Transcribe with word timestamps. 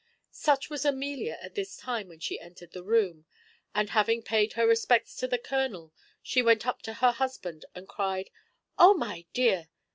Such 0.31 0.71
was 0.71 0.83
Amelia 0.83 1.37
at 1.43 1.53
this 1.53 1.77
time 1.77 2.07
when 2.07 2.19
she 2.19 2.39
entered 2.39 2.71
the 2.71 2.81
room; 2.81 3.25
and, 3.75 3.91
having 3.91 4.23
paid 4.23 4.53
her 4.53 4.65
respects 4.65 5.15
to 5.17 5.27
the 5.27 5.37
colonel, 5.37 5.93
she 6.23 6.41
went 6.41 6.65
up 6.65 6.81
to 6.89 6.95
her 6.95 7.11
husband, 7.11 7.65
and 7.75 7.87
cried, 7.87 8.31
"O, 8.79 8.95
my 8.95 9.27
dear! 9.33 9.69